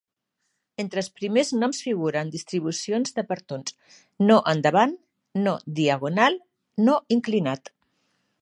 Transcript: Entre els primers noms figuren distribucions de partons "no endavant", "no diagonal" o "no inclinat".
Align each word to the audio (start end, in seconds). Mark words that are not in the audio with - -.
Entre 0.83 1.01
els 1.01 1.09
primers 1.19 1.51
noms 1.63 1.81
figuren 1.87 2.31
distribucions 2.37 3.15
de 3.19 3.25
partons 3.33 3.77
"no 4.31 4.41
endavant", 4.55 4.97
"no 5.45 5.57
diagonal" 5.81 6.43
o 6.45 6.85
"no 6.89 7.01
inclinat". 7.19 7.73